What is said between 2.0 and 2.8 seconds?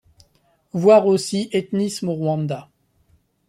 au Rwanda.